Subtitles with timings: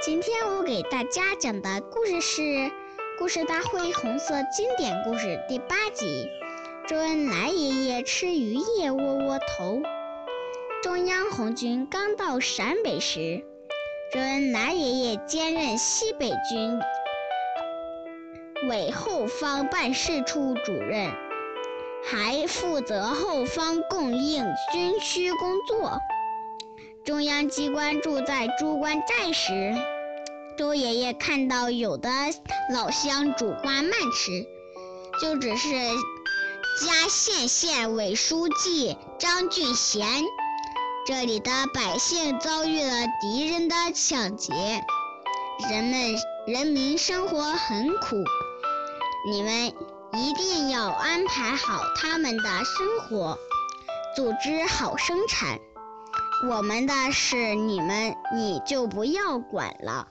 [0.00, 2.42] 今天我给大家讲的故事是
[3.18, 6.28] 《故事大会红色经典故事》第八集。
[6.86, 9.82] 周恩来爷爷吃鱼叶窝窝头。
[10.84, 13.42] 中央红军刚到陕北时，
[14.12, 16.78] 周恩来爷爷兼任西北军
[18.68, 21.10] 委后方办事处主任，
[22.04, 25.98] 还负责后方供应军需工作。
[27.04, 29.74] 中央机关住在朱关寨时，
[30.58, 32.10] 周爷爷看到有的
[32.74, 34.44] 老乡煮瓜慢吃，
[35.22, 35.68] 就只是
[36.84, 40.24] 嘉县县委书记张俊贤。
[41.06, 44.52] 这里的百姓遭遇了敌人的抢劫，
[45.70, 46.16] 人们
[46.48, 48.16] 人民生活很苦，
[49.30, 49.72] 你们
[50.14, 53.38] 一定要安排好他们的生活，
[54.16, 55.60] 组织好生产。
[56.50, 60.08] 我们的事你们你就不要管了。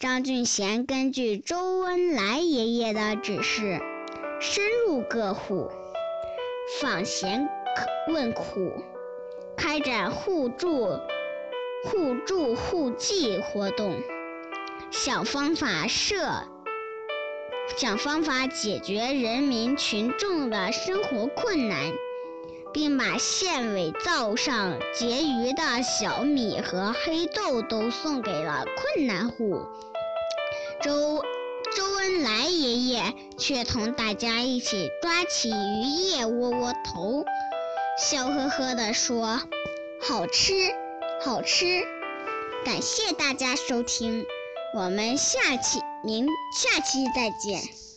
[0.00, 3.80] 张俊贤根据周恩来爷爷的指示，
[4.38, 5.68] 深入各户，
[6.80, 7.48] 访贤
[8.06, 8.72] 问苦，
[9.56, 10.86] 开展互助、
[11.82, 14.00] 互助互济活动，
[14.92, 16.44] 想方法设，
[17.76, 21.92] 想方法解决人民群众的生活困难。
[22.72, 29.66] 并把县委灶上结余的小米和黑豆都送给了困难户。
[30.82, 31.24] 周
[31.76, 37.24] 周恩来爷爷却同大家一起抓起鱼叶窝窝头，
[37.98, 39.40] 笑呵呵地说
[40.00, 40.54] ：“好吃，
[41.20, 41.82] 好吃。”
[42.64, 44.24] 感谢大家收听，
[44.74, 47.87] 我们下期明下期再见。